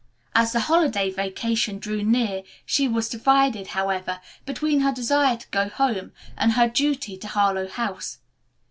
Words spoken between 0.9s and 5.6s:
vacation drew near she was divided, however, between her desire to